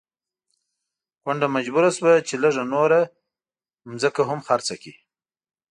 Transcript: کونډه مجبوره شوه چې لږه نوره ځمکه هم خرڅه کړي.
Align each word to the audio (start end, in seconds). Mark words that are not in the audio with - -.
کونډه 1.21 1.47
مجبوره 1.55 1.89
شوه 1.97 2.13
چې 2.27 2.35
لږه 2.43 2.63
نوره 2.73 3.01
ځمکه 4.01 4.21
هم 4.29 4.39
خرڅه 4.47 4.75
کړي. 4.81 4.93